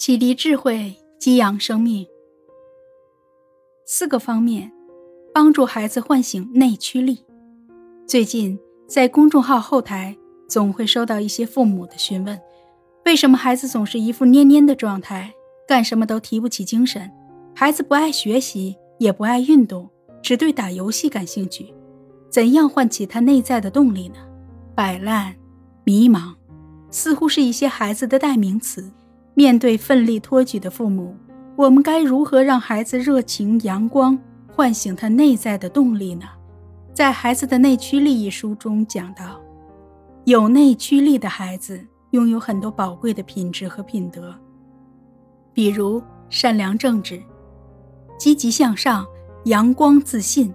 [0.00, 2.06] 启迪智慧，激扬生命。
[3.84, 4.72] 四个方面，
[5.34, 7.22] 帮助孩子唤醒内驱力。
[8.06, 8.58] 最近
[8.88, 10.16] 在公众号后台，
[10.48, 12.40] 总会收到一些父母的询问：
[13.04, 15.34] 为什么孩子总是一副蔫蔫的状态，
[15.68, 17.10] 干什么都提不起精神？
[17.54, 19.86] 孩子不爱学习，也不爱运动，
[20.22, 21.74] 只对打游戏感兴趣。
[22.30, 24.16] 怎样唤起他内在的动力呢？
[24.74, 25.36] 摆烂、
[25.84, 26.34] 迷茫，
[26.90, 28.90] 似乎是一些孩子的代名词。
[29.34, 31.14] 面对奋力托举的父母，
[31.56, 34.18] 我们该如何让孩子热情阳光，
[34.52, 36.26] 唤醒他内在的动力呢？
[36.92, 39.40] 在《孩子的内驱力》一书中讲到，
[40.24, 41.80] 有内驱力的孩子
[42.10, 44.34] 拥有很多宝贵的品质和品德，
[45.54, 47.22] 比如善良正直、
[48.18, 49.06] 积极向上、
[49.44, 50.52] 阳光自信。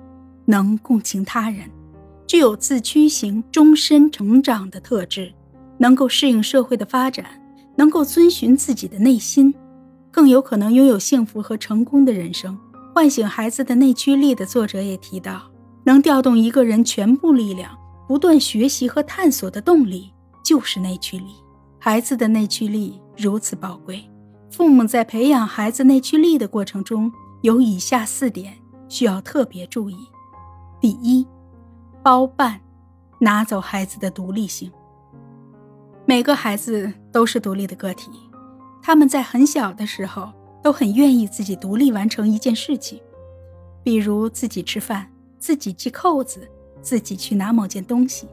[0.48, 1.68] 能共情他人，
[2.28, 5.34] 具有自驱型终身成长的特质，
[5.80, 7.26] 能够适应社会的发展，
[7.76, 9.54] 能够遵循自己的内心，
[10.12, 12.58] 更有可能拥有幸福和成功的人生。
[12.94, 15.52] 唤醒孩子的内驱力的作者也提到，
[15.84, 17.78] 能调动一个人全部力量，
[18.08, 21.36] 不断学习和探索的动力，就是内驱力。
[21.78, 24.10] 孩子的内驱力如此宝贵，
[24.50, 27.12] 父母在培养孩子内驱力的过程中，
[27.42, 28.54] 有以下四点
[28.88, 29.98] 需要特别注意。
[30.80, 31.28] 第一，
[32.02, 32.62] 包办，
[33.20, 34.72] 拿走孩子的独立性。
[36.06, 38.12] 每个孩子都是独立的个体，
[38.84, 43.02] 他们在很小的时候都很愿意自己独立完成一件事情，
[43.82, 46.46] 比如自己吃饭、自己系扣子、
[46.82, 48.28] 自己去拿某件东西。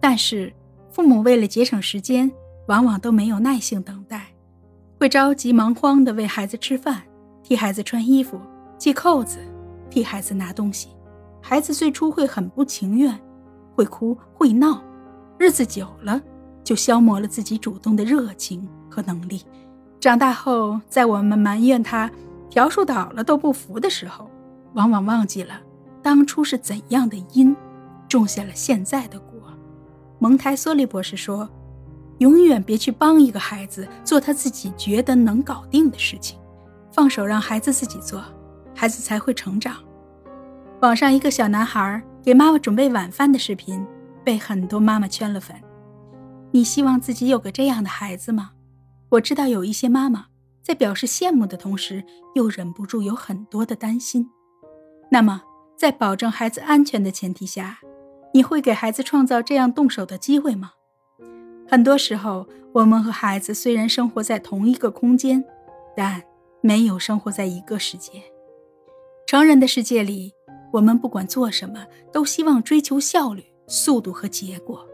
[0.00, 0.50] 但是
[0.90, 2.32] 父母为了节省时间，
[2.68, 4.28] 往往都没有耐性等待，
[4.98, 7.02] 会着急忙慌地为孩子吃饭、
[7.42, 8.40] 替孩子穿衣服、
[8.78, 9.40] 系扣子、
[9.90, 10.88] 替孩子拿东西。
[11.42, 13.20] 孩子最初会很不情愿，
[13.74, 14.82] 会哭会闹，
[15.36, 16.18] 日子久了
[16.70, 19.42] 就消磨了自己主动的热情和能力。
[19.98, 22.08] 长大后，在我们埋怨他
[22.52, 24.30] 笤帚倒了都不扶的时候，
[24.74, 25.60] 往往忘记了
[26.00, 27.56] 当初是怎样的因，
[28.08, 29.40] 种下了现在的果。
[30.20, 31.48] 蒙台梭利博士说
[32.18, 36.38] ：“永远别去帮一个孩子做他自己觉得能搞定的事情，
[36.92, 38.22] 放手让孩子自己做，
[38.76, 39.74] 孩子才会成长。”
[40.82, 43.84] 网上一个小男孩给妈妈准备晚饭的视频，
[44.24, 45.56] 被很多妈妈圈了粉。
[46.52, 48.52] 你希望自己有个这样的孩子吗？
[49.10, 50.26] 我知道有一些妈妈
[50.62, 54.28] 在表示羡慕的同时，又忍不住有很多的担心。
[55.10, 55.42] 那么，
[55.76, 57.78] 在保证孩子安全的前提下，
[58.34, 60.72] 你会给孩子创造这样动手的机会吗？
[61.68, 65.44] 很多时候，我们和孩子虽然生活在同一个空间，
[65.96, 66.22] 但
[66.60, 68.22] 没有生活在一个世界。
[69.26, 70.32] 成人的世界里。
[70.72, 74.86] 我们不管做什么，都希望追求效率、速度和结果。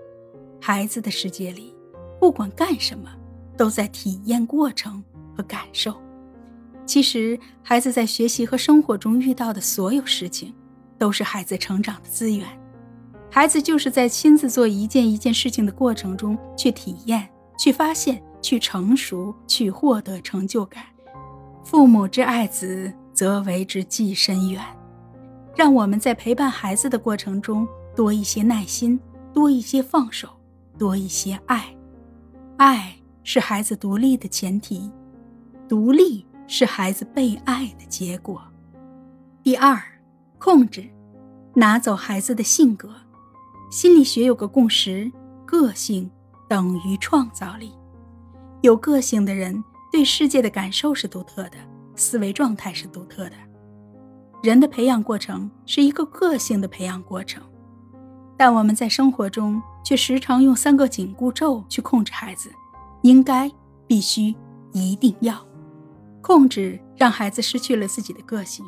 [0.68, 1.72] 孩子的世界里，
[2.18, 3.08] 不管干什么，
[3.56, 5.00] 都在体验过程
[5.36, 5.94] 和感受。
[6.84, 10.52] 其实，孩子在学习和生活中遇到的所有事情，
[10.98, 12.44] 都是孩子成长的资源。
[13.30, 20.82] 孩子就是在亲自做一件一件事情的过程中，去体验、去发现、去成熟、去获得成就感。
[21.62, 24.60] 父母之爱子，则为之计深远。
[25.54, 28.98] 让我们在陪伴孩子的过程中多一些耐心，
[29.32, 30.28] 多一些放手，
[30.78, 31.76] 多一些爱。
[32.56, 34.90] 爱是孩子独立的前提，
[35.68, 38.42] 独立是孩子被爱的结果。
[39.42, 39.80] 第二，
[40.38, 40.88] 控制，
[41.54, 42.90] 拿走孩子的性格。
[43.70, 45.10] 心理学有个共识：
[45.44, 46.10] 个性
[46.48, 47.72] 等于创造力。
[48.62, 49.62] 有个性的人
[49.92, 51.56] 对世界的感受是独特的，
[51.94, 53.36] 思维状态是独特的。
[54.42, 57.42] 人的培养过程是一个个性的培养过程，
[58.36, 62.50] 但我们在生活中却时常用三个紧箍咒去控制孩子：
[63.02, 63.50] 应该、
[63.86, 64.34] 必须、
[64.72, 65.44] 一定要。
[66.20, 68.64] 控制让孩子失去了自己的个性。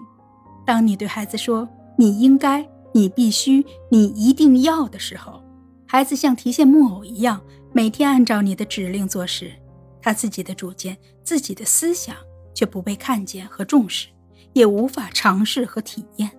[0.64, 1.68] 当你对孩子说
[1.98, 5.42] “你应该”“你必须”“你一定要”的时候，
[5.86, 7.40] 孩子像提线木偶一样，
[7.72, 9.52] 每天按照你的指令做事，
[10.00, 12.14] 他自己的主见、自己的思想
[12.54, 14.08] 却不被看见和重视。
[14.54, 16.30] 也无法尝试和体验，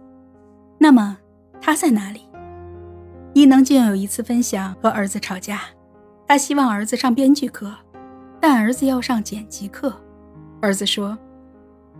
[0.78, 1.18] 那么
[1.62, 2.22] 他在哪里？
[3.34, 5.62] 伊能静有一次分享和儿子吵架，
[6.28, 7.72] 他希望儿子上编剧课，
[8.42, 9.94] 但儿子要上剪辑课。
[10.62, 11.18] 儿子说：“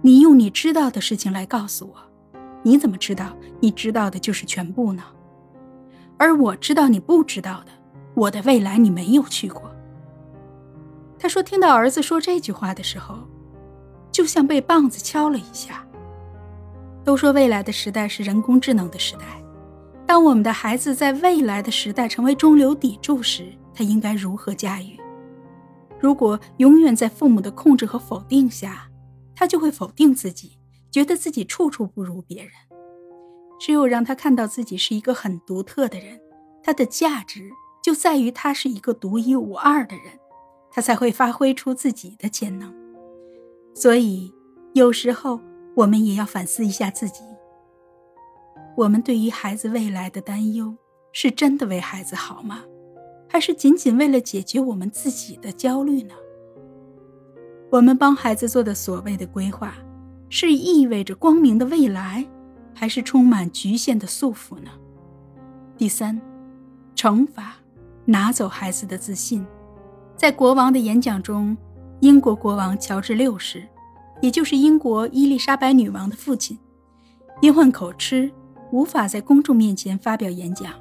[0.02, 1.96] 你用你知道的事情来告诉我，
[2.64, 5.04] 你怎么知道你知道的就是全部呢？
[6.18, 7.72] 而我知道你不知道的，
[8.16, 9.72] 我的未来你没有去过。”
[11.20, 13.20] 他说：“听到儿子说这句话的时候，
[14.12, 15.86] 就像被棒子敲了一下。”
[17.06, 19.26] 都说未来的时代是人工智能的时代，
[20.10, 23.46] 当我们的孩子在未来的时代成为中流砥柱时，
[23.76, 25.00] 他应该如何驾驭？
[26.00, 28.90] 如果永远在父母的控制和否定下，
[29.36, 30.58] 他就会否定自己，
[30.90, 32.52] 觉得自己处处不如别人。
[33.60, 36.20] 只有让他看到自己是一个很独特的人，
[36.64, 37.52] 他的价值
[37.84, 40.06] 就在于他是一个独一无二的人，
[40.72, 42.74] 他才会发挥出自己的潜能。
[43.76, 44.34] 所以，
[44.74, 45.40] 有时候
[45.76, 47.22] 我们也要反思一下自己：
[48.80, 50.74] 我们对于孩子未来的担忧，
[51.12, 52.64] 是真的为孩子好吗？
[53.28, 56.14] 还是仅仅为了解决我们自己的焦虑呢？
[57.70, 59.74] 我们帮孩子做的所谓的规划，
[60.30, 62.26] 是意味着光明的未来？
[62.74, 64.72] 还是充满局限的束缚呢？
[65.76, 66.22] 第三，
[66.96, 67.58] 惩罚
[68.06, 69.46] 拿走孩子的自信。
[70.16, 71.58] 在国王的演讲中，
[72.00, 73.68] 英国国王乔治六世，
[74.22, 76.58] 也就是英国伊丽莎白女王的父亲，
[77.42, 78.32] 因患口吃，
[78.72, 80.74] 无法在公众面前发表演讲，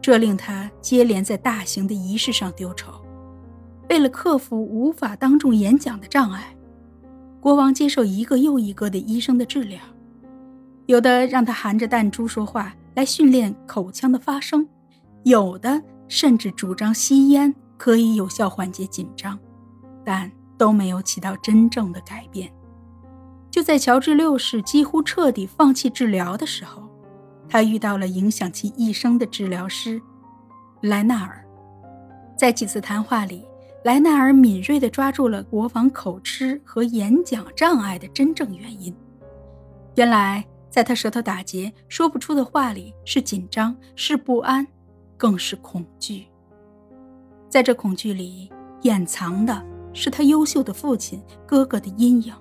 [0.00, 2.92] 这令他接连在大型的仪式上丢丑。
[3.88, 6.56] 为了克服无法当众演讲的障碍，
[7.40, 9.80] 国王接受一个又一个的医生的治疗。
[10.86, 14.68] 有的让他含着弹珠说话来训练口腔的发声，
[15.24, 19.38] 有的甚至主张吸烟可以有效缓解紧张，
[20.04, 22.52] 但都没有起到真正的改变。
[23.50, 26.85] 就在乔治六世几乎彻底放弃治疗的时候，
[27.48, 30.00] 他遇到了影响其一生的治疗师
[30.82, 31.44] 莱纳尔。
[32.36, 33.46] 在几次谈话里，
[33.84, 38.94] 莱纳尔敏锐地抓住了国王口吃和演讲障碍的真正原因。
[39.94, 40.44] 原来。
[40.68, 44.66] 在他舌头打结、说不出的话里，是紧张，是不安，
[45.16, 46.26] 更是恐惧。
[47.48, 48.52] 在这恐惧里，
[48.82, 49.64] 掩藏的
[49.94, 52.34] 是他优秀的父亲、哥哥的阴影，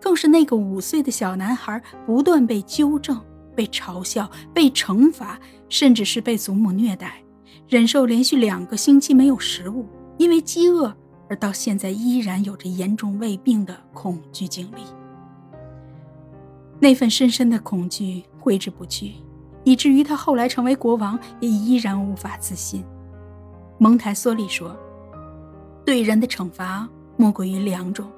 [0.00, 3.22] 更是那个五岁的小男孩不断被纠正、
[3.58, 5.36] 被嘲笑、被惩罚，
[5.68, 7.20] 甚至是被祖母虐待，
[7.66, 9.84] 忍受连续两个星期没有食物，
[10.16, 10.96] 因为饥饿
[11.28, 14.82] 而到现在依然有着严重胃病的恐惧经历。
[16.78, 19.14] 那份深深的恐惧挥之不去，
[19.64, 22.84] 以至于他后来成为国王也依然无法自信。
[23.76, 24.76] 蒙台梭利说
[25.84, 28.08] ：“对人的惩罚莫过于两种，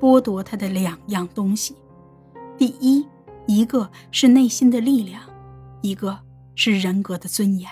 [0.00, 1.76] 剥夺他的两样东西。
[2.56, 3.06] 第一，
[3.46, 5.22] 一个是内心的力量，
[5.82, 6.18] 一个
[6.54, 7.68] 是人格的尊严。”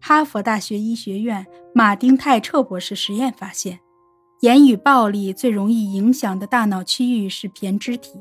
[0.00, 3.80] 哈佛大学医学院马丁泰彻博士实验发现，
[4.40, 8.18] 言语暴力最容易影响的大脑区域是胼胝体。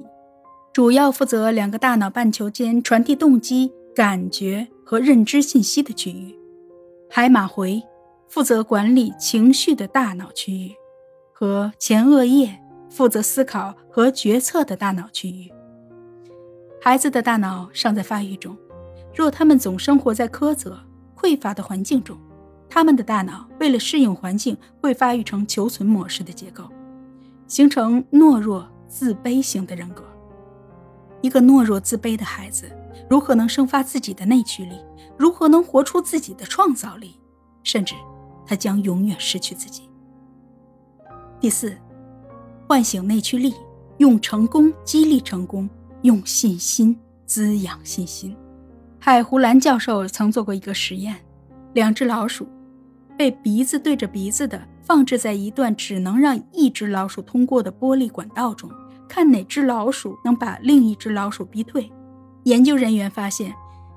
[0.72, 6.34] 主要负责两个大脑半球间传递动机、感觉和认知信息的区域，
[7.12, 7.84] 海马回
[8.28, 10.72] 负责管理情绪的大脑区域，
[11.32, 15.52] 和前额叶负责思考和决策的大脑区域。
[16.86, 18.58] 孩子的大脑尚在发育中，
[19.16, 20.78] 若他们总生活在苛责、
[21.16, 22.18] 匮乏的环境中，
[22.68, 26.66] 他们的大脑为了适应环境，会发育成求存模式的结构，
[27.48, 30.04] 形成懦弱、自卑型的人格。
[31.22, 32.70] 一个懦弱自卑的孩子，
[33.10, 34.76] 如何能生发自己的内驱力？
[35.18, 37.18] 如何能活出自己的创造力？
[37.64, 37.96] 甚至，
[38.46, 39.90] 他将永远失去自己。
[41.40, 41.78] 第四，
[42.68, 43.54] 唤醒内驱力，
[44.00, 45.70] 用成功激励成功，
[46.04, 48.36] 用信心滋养信心。
[49.00, 51.16] 海胡兰教授曾做过一个实验：
[51.74, 52.48] 两只老鼠
[53.18, 58.70] 被鼻子对着鼻子的放置在一段只能让一只老鼠通过的玻璃管道中。
[59.08, 61.92] 看哪只老鼠能把另一只老鼠逼退。
[62.44, 63.54] 研究人员发现，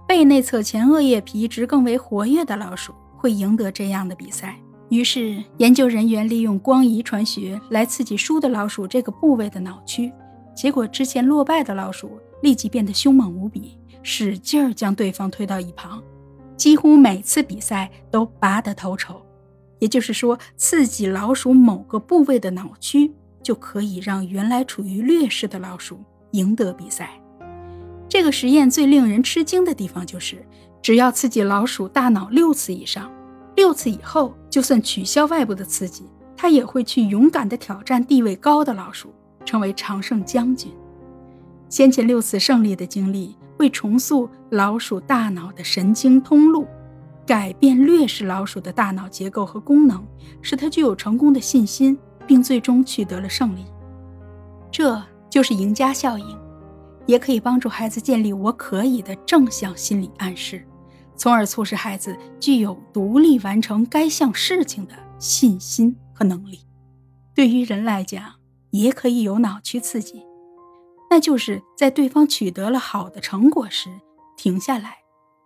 [0.06, 4.58] 背内侧前额叶皮质更为活跃的老鼠会赢得这样的比赛。
[4.90, 10.12] 于是，研究人员利用光遗传学来刺激输的老鼠这个部位的脑区，
[10.56, 16.02] 结果之前落败的老鼠立即变得凶猛无比，使劲儿将对方推到一旁，
[16.56, 19.20] 几乎每次比赛都拔得头筹。
[19.78, 23.12] 也就是说，刺激老鼠某个部位的脑区。
[23.42, 26.00] 就可以让原来处于劣势的老鼠
[26.32, 27.10] 赢得比赛。
[28.08, 30.44] 这个实验最令人吃惊的地方就是，
[30.82, 33.08] 只要刺激老鼠大脑六次以上，
[33.54, 39.14] 六次以后，就算取消外部的刺激，它也会去勇敢地挑战地位高的老鼠，
[39.46, 40.70] 成为常胜将军。
[41.70, 46.66] 先前六次胜利的经历会重塑老鼠大脑的神经通路，
[47.24, 50.04] 改变劣势老鼠的大脑结构和功能，
[50.42, 51.98] 使它具有成功的信心。
[52.28, 53.64] 并最终取得了胜利，
[54.68, 55.00] 这
[55.30, 56.38] 就是赢家效应，
[57.06, 60.66] 也可以帮助孩子建立“我可以”的正向心理暗示，
[61.14, 66.58] 从而促使孩子具有独立完成该项事情的信心和能力。
[67.32, 68.24] 对于人来讲，
[68.80, 70.24] 也可以有脑区刺激，
[71.10, 73.88] 那就是在对方取得了好的成果时
[74.36, 74.98] 停下来，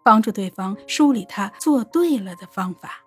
[0.05, 3.05] 帮助对方梳理他做对了的方法。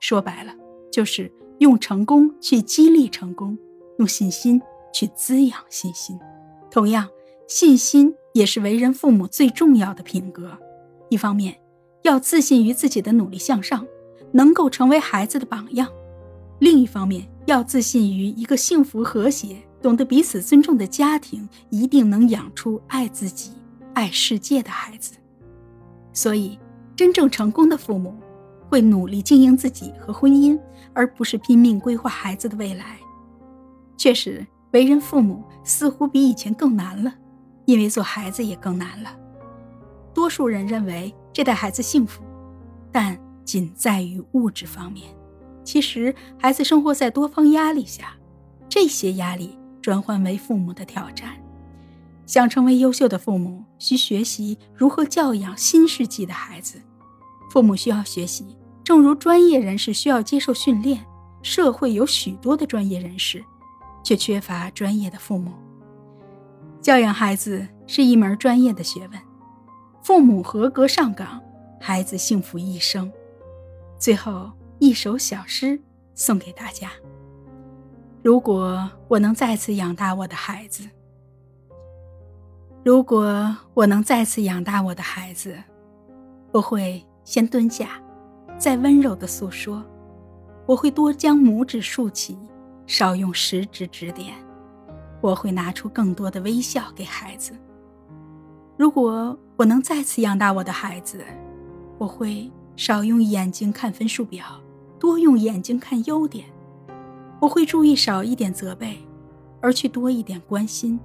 [0.00, 0.54] 说白了，
[0.92, 1.32] 就是。
[1.58, 3.56] 用成功去激励成功，
[4.00, 4.60] 用信心
[4.92, 6.18] 去滋养信心。
[6.68, 7.08] 同样，
[7.46, 10.58] 信心也是为人父母最重要的品格。
[11.10, 11.56] 一方面，
[12.02, 13.86] 要自信于自己的努力向上，
[14.32, 15.86] 能够成为孩子的榜样；
[16.58, 23.52] 另一方面，要自信于一个幸福和谐、懂得彼此尊重的家庭，一定能养出爱自己、
[23.92, 25.14] 爱世界的孩子。
[26.12, 26.58] 所以，
[26.94, 28.14] 真正成功的父母。
[28.66, 30.58] 会努力经营自己和婚姻，
[30.94, 32.96] 而不是拼命规划孩子的未来。
[33.96, 37.14] 确实，为人父母似乎比以前更难了，
[37.66, 39.16] 因为做孩子也更难了。
[40.12, 42.24] 多数人认为这代孩子幸福，
[42.90, 45.06] 但仅在于物质方面。
[45.64, 48.14] 其实，孩子生活在多方压力下，
[48.68, 51.30] 这些压力转换为父母的挑战。
[52.26, 56.80] 想成为优秀的父母，需学习如何教养新世纪的孩子。
[57.50, 58.56] 父母需要学习。
[58.82, 61.06] 正如专业人士需要接受训练，
[61.42, 63.42] 社会有许多的专业人士，
[64.02, 65.52] 却缺乏专业的父母。
[66.82, 69.18] 教养孩子是一门专业的学问，
[70.02, 71.40] 父母合格上岗，
[71.80, 73.10] 孩子幸福一生。
[73.98, 74.50] 最后
[74.84, 75.80] 一首小诗
[76.14, 76.90] 送给大家：
[78.22, 80.86] 如果我能再次养大我的孩子，
[82.84, 85.56] 如果我能再次养大我的孩子，
[86.52, 87.98] 我会先蹲下。
[88.58, 89.82] 再温柔的诉说，
[90.66, 92.36] 我会多将拇指竖起，
[92.86, 94.34] 少用食指指点。
[95.22, 97.56] 我会拿出更多的微笑给孩子。
[98.76, 101.24] 如果我能再次养大我的孩子，
[101.96, 104.44] 我会少用眼睛看分数表，
[105.04, 106.46] 多用眼睛看优点。
[107.38, 108.96] 我会注意少一点责备，
[109.60, 110.98] 而去多一点关心。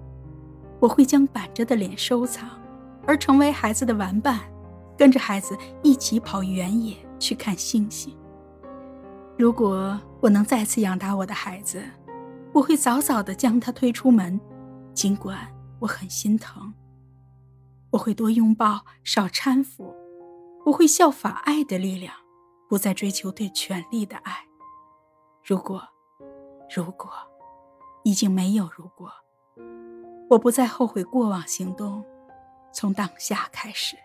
[0.79, 2.48] 我会将板着的脸收藏，
[3.06, 4.39] 而成为孩子的玩伴，
[4.98, 5.53] 跟着孩子
[5.84, 6.96] 一起跑原野。
[7.20, 8.15] 去看星星。
[9.38, 11.84] 如果我能再次养大我的孩子，
[12.53, 14.39] 我会早早的将他推出门，
[14.94, 15.38] 尽管
[15.79, 16.74] 我很心疼。
[17.89, 19.94] 我会多拥抱，少搀扶。
[20.65, 22.13] 我会效法爱的力量，
[22.70, 24.46] 不再追求对权力的爱。
[25.44, 25.82] 如果，
[26.74, 27.12] 如果，
[28.04, 29.12] 已经没有如果。
[30.30, 32.06] 我不再后悔过往行动，
[32.72, 33.98] 从当下开始。